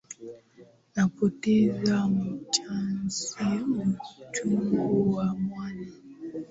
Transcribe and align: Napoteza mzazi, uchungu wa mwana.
Napoteza 0.95 1.97
mzazi, 2.09 3.53
uchungu 4.21 5.13
wa 5.15 5.25
mwana. 5.39 5.89